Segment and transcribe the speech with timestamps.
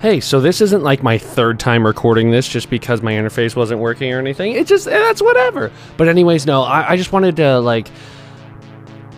[0.00, 3.80] hey, so this isn't like my third time recording this just because my interface wasn't
[3.80, 4.52] working or anything.
[4.52, 5.70] It just that's whatever.
[5.96, 7.90] But anyways, no, I, I just wanted to like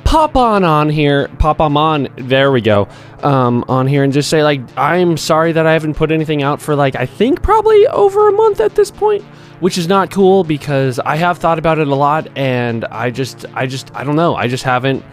[0.05, 2.09] pop on on here, pop on on.
[2.17, 2.89] There we go.
[3.23, 6.61] Um, on here and just say like I'm sorry that I haven't put anything out
[6.61, 9.23] for like I think probably over a month at this point,
[9.61, 13.47] which is not cool because I have thought about it a lot and I just
[13.55, 14.35] I just I don't know.
[14.35, 15.05] I just haven't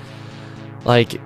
[0.86, 1.22] like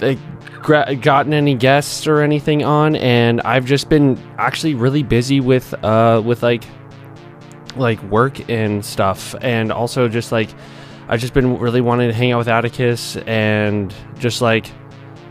[0.00, 0.18] th-
[0.64, 5.72] gra- gotten any guests or anything on and I've just been actually really busy with
[5.84, 6.64] uh with like
[7.76, 10.48] like work and stuff and also just like
[11.06, 14.66] I've just been really wanting to hang out with Atticus and just like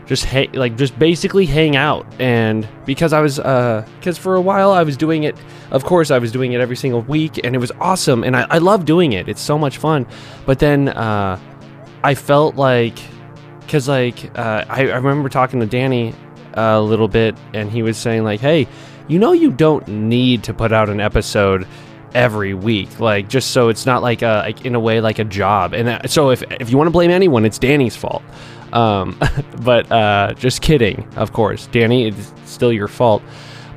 [0.06, 4.40] just hang like just basically hang out and because I was uh because for a
[4.40, 5.36] while I was doing it
[5.72, 8.46] of course I was doing it every single week and it was awesome and I,
[8.50, 9.28] I love doing it.
[9.28, 10.06] It's so much fun.
[10.46, 11.40] But then uh
[12.04, 12.98] I felt like
[13.66, 16.14] because like uh, I, I remember talking to Danny
[16.54, 18.68] a little bit and he was saying like hey
[19.08, 21.66] you know you don't need to put out an episode
[22.14, 25.24] every week like just so it's not like a like in a way like a
[25.24, 28.22] job and uh, so if if you want to blame anyone it's Danny's fault
[28.74, 29.18] um,
[29.62, 32.08] but uh, just kidding, of course, Danny.
[32.08, 33.22] It's still your fault.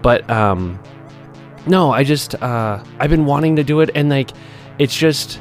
[0.01, 0.79] But um,
[1.65, 4.31] no, I just uh, I've been wanting to do it, and like
[4.79, 5.39] it's just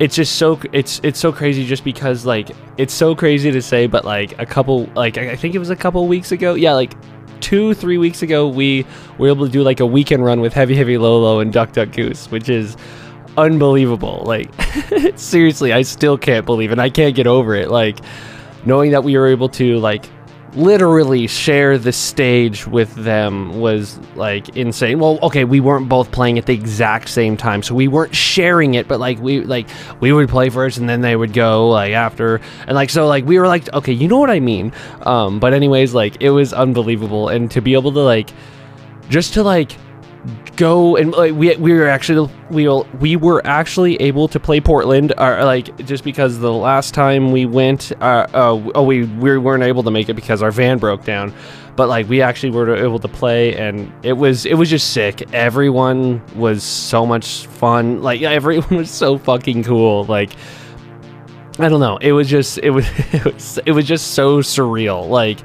[0.00, 3.86] it's just so it's it's so crazy just because like it's so crazy to say,
[3.86, 6.94] but like a couple like I think it was a couple weeks ago, yeah, like
[7.40, 8.84] two three weeks ago we
[9.18, 11.72] were able to do like a weekend run with Heavy Heavy Low Low and Duck
[11.72, 12.78] Duck Goose, which is
[13.36, 14.22] unbelievable.
[14.24, 14.50] Like
[15.16, 16.72] seriously, I still can't believe it.
[16.72, 17.70] And I can't get over it.
[17.70, 17.98] Like
[18.64, 20.06] knowing that we were able to like
[20.54, 24.98] literally share the stage with them was like insane.
[24.98, 28.74] Well, okay, we weren't both playing at the exact same time, so we weren't sharing
[28.74, 29.68] it, but like we like
[30.00, 33.24] we would play first and then they would go like after and like so like
[33.24, 34.72] we were like okay, you know what I mean.
[35.02, 38.30] Um but anyways, like it was unbelievable and to be able to like
[39.08, 39.76] just to like
[40.60, 42.68] go and like we we were actually we
[43.00, 47.46] we were actually able to play Portland or like just because the last time we
[47.46, 51.02] went uh, uh oh we we weren't able to make it because our van broke
[51.02, 51.32] down.
[51.76, 55.32] But like we actually were able to play and it was it was just sick.
[55.32, 58.02] Everyone was so much fun.
[58.02, 60.04] Like everyone was so fucking cool.
[60.04, 60.32] Like
[61.58, 61.96] I don't know.
[61.96, 65.08] It was just it was it was, it was just so surreal.
[65.08, 65.38] Like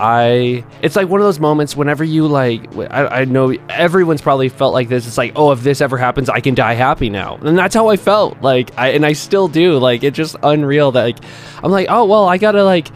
[0.00, 4.48] I it's like one of those moments whenever you like I, I know everyone's probably
[4.48, 5.06] felt like this.
[5.06, 7.36] It's like oh if this ever happens I can die happy now.
[7.36, 9.78] And that's how I felt like I and I still do.
[9.78, 11.18] Like it's just unreal that like
[11.62, 12.88] I'm like oh well I gotta like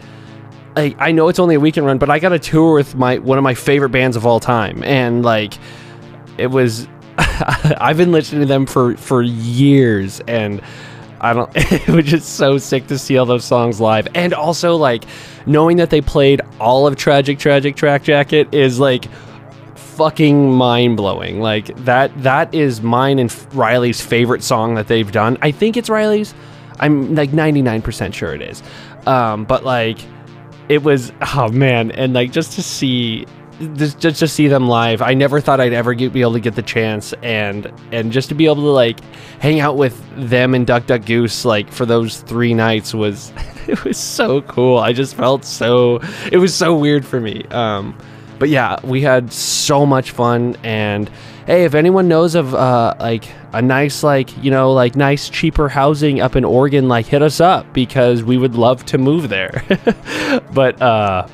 [0.75, 3.17] like I know it's only a weekend run but I got to tour with my
[3.17, 4.83] one of my favorite bands of all time.
[4.83, 5.53] And like
[6.37, 6.87] it was
[7.17, 10.19] I've been listening to them for for years.
[10.21, 10.61] And
[11.21, 11.49] I don't.
[11.55, 15.05] It was just so sick to see all those songs live, and also like
[15.45, 19.05] knowing that they played all of Tragic Tragic Track Jacket is like
[19.75, 21.41] fucking mind blowing.
[21.41, 22.11] Like that.
[22.23, 25.37] That is mine and Riley's favorite song that they've done.
[25.41, 26.33] I think it's Riley's.
[26.79, 28.63] I'm like 99% sure it is.
[29.05, 29.99] Um, but like
[30.69, 33.25] it was oh man and like just to see
[33.75, 36.39] just, just to see them live i never thought i'd ever get, be able to
[36.39, 38.99] get the chance and and just to be able to like
[39.39, 43.31] hang out with them and duck duck goose like for those three nights was
[43.69, 44.79] it was so cool.
[44.79, 45.99] I just felt so
[46.31, 47.43] it was so weird for me.
[47.45, 47.97] Um
[48.39, 51.09] but yeah we had so much fun and
[51.45, 55.67] hey if anyone knows of uh like a nice like you know like nice cheaper
[55.67, 59.63] housing up in oregon like hit us up because we would love to move there.
[60.53, 61.27] But uh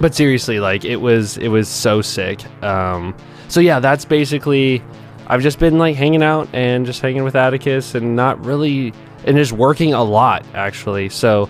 [0.00, 2.44] but seriously, like it was it was so sick.
[2.62, 3.14] Um,
[3.48, 4.82] so yeah, that's basically.
[5.26, 8.92] I've just been like hanging out and just hanging with Atticus and not really
[9.24, 11.08] and just working a lot actually.
[11.08, 11.48] So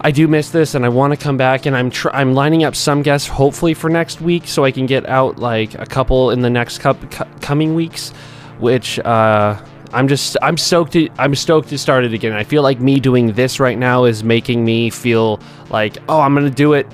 [0.00, 2.62] I do miss this and I want to come back and I'm tr- I'm lining
[2.62, 6.30] up some guests hopefully for next week so I can get out like a couple
[6.30, 6.94] in the next cu-
[7.40, 8.10] coming weeks,
[8.58, 9.60] which uh,
[9.92, 12.32] I'm just I'm stoked to I'm stoked to start it again.
[12.32, 15.40] I feel like me doing this right now is making me feel
[15.70, 16.86] like oh I'm gonna do it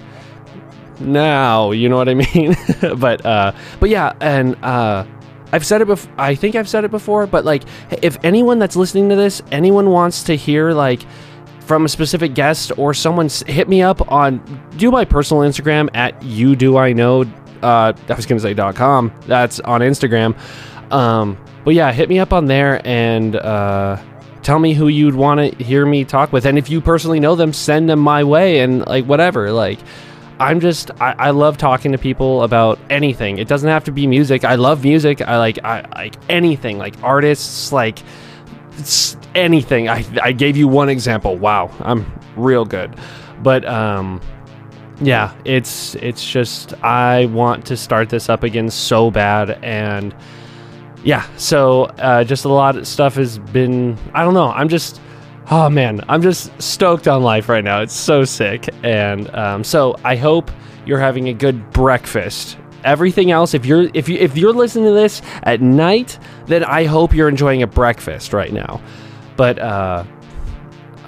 [1.01, 1.71] now.
[1.71, 2.57] You know what I mean?
[2.99, 5.05] but uh, but yeah, and uh,
[5.53, 6.13] I've said it before.
[6.19, 7.27] I think I've said it before.
[7.27, 7.65] But like,
[8.03, 11.03] if anyone that's listening to this, anyone wants to hear like
[11.61, 14.41] from a specific guest or someone hit me up on
[14.79, 17.23] do my personal Instagram at you do I know.
[17.63, 19.13] Uh, I was gonna say dot com.
[19.27, 20.37] That's on Instagram.
[20.93, 24.01] Um, but yeah, hit me up on there and uh,
[24.43, 27.35] tell me who you'd want to hear me talk with, and if you personally know
[27.35, 29.53] them, send them my way and like whatever.
[29.53, 29.79] Like
[30.41, 33.39] I'm just I, I, love talking to people about anything.
[33.39, 34.45] It doesn't have to be music.
[34.45, 35.21] I love music.
[35.21, 37.99] I like I like anything, like artists, like
[39.35, 39.89] anything.
[39.89, 41.37] I I gave you one example.
[41.37, 42.07] Wow, I'm
[42.37, 42.97] real good.
[43.43, 44.21] But um
[45.01, 50.15] yeah, it's it's just I want to start this up again so bad, and
[51.05, 53.97] yeah, so uh, just a lot of stuff has been.
[54.15, 54.51] I don't know.
[54.51, 55.01] I'm just.
[55.51, 57.81] Oh man, I'm just stoked on life right now.
[57.81, 60.51] It's so sick, and um, so I hope
[60.85, 62.59] you're having a good breakfast.
[62.85, 66.85] Everything else, if you're if you if you're listening to this at night, then I
[66.85, 68.81] hope you're enjoying a breakfast right now.
[69.39, 70.05] But uh,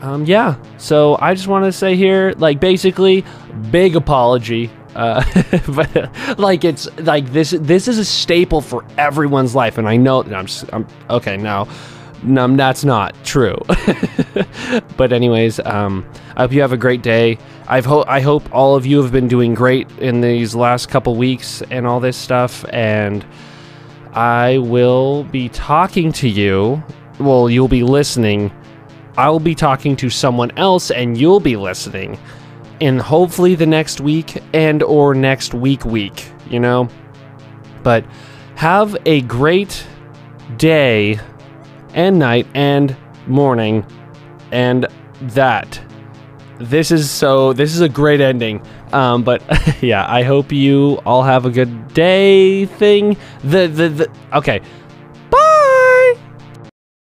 [0.01, 0.57] um, yeah.
[0.79, 3.25] So I just want to say here, like, basically,
[3.71, 4.71] big apology.
[4.95, 5.23] Uh,
[5.69, 7.51] but like it's like this.
[7.51, 10.47] This is a staple for everyone's life, and I know that I'm.
[10.47, 11.69] s- I'm okay now.
[12.23, 13.57] No, that's not true.
[14.97, 16.05] but anyways, um,
[16.37, 17.39] I hope you have a great day.
[17.67, 21.17] I've ho- I hope all of you have been doing great in these last couple
[21.17, 22.65] weeks and all this stuff.
[22.71, 23.25] And
[24.13, 26.83] I will be talking to you.
[27.19, 28.53] Well, you'll be listening
[29.17, 32.19] I'll be talking to someone else and you'll be listening
[32.81, 36.89] in hopefully the next week and or next week week, you know?
[37.83, 38.05] But
[38.55, 39.85] have a great
[40.57, 41.21] day
[41.95, 42.97] and night and
[43.27, 43.85] morning
[44.53, 44.87] and
[45.23, 45.81] that.
[46.59, 48.63] This is so this is a great ending.
[48.93, 49.43] Um but
[49.81, 53.17] yeah i hope you all have a good day thing.
[53.43, 54.61] The the, the okay